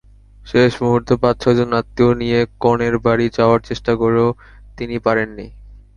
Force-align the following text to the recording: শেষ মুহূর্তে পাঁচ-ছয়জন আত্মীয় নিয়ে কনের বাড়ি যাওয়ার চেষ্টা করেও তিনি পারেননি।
শেষ 0.45 0.71
মুহূর্তে 0.81 1.13
পাঁচ-ছয়জন 1.17 1.69
আত্মীয় 1.73 2.11
নিয়ে 2.15 2.39
কনের 2.59 2.95
বাড়ি 2.99 3.27
যাওয়ার 3.37 3.59
চেষ্টা 3.61 3.93
করেও 3.95 4.29
তিনি 4.77 4.95
পারেননি। 4.99 5.47